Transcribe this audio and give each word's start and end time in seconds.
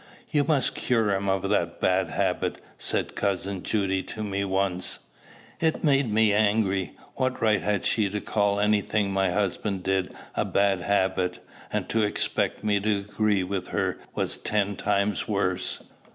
"You 0.31 0.43
must 0.45 0.73
cure 0.73 1.13
him 1.13 1.29
of 1.29 1.47
that 1.51 1.79
bad 1.79 2.09
habit," 2.09 2.59
said 2.79 3.15
cousin 3.15 3.61
Judy 3.61 4.01
to 4.01 4.23
me 4.23 4.43
once. 4.43 5.01
It 5.59 5.83
made 5.83 6.11
me 6.11 6.33
angry. 6.33 6.93
What 7.17 7.39
right 7.39 7.61
had 7.61 7.85
she 7.85 8.09
to 8.09 8.19
call 8.19 8.59
any 8.59 8.81
thing 8.81 9.11
my 9.13 9.29
husband 9.29 9.83
did 9.83 10.11
a 10.33 10.43
bad 10.43 10.81
habit? 10.81 11.45
and 11.71 11.87
to 11.89 12.01
expect 12.01 12.63
me 12.63 12.79
to 12.79 12.97
agree 12.97 13.43
with 13.43 13.67
her 13.67 13.99
was 14.15 14.37
ten 14.37 14.75
times 14.75 15.27
worse. 15.27 15.83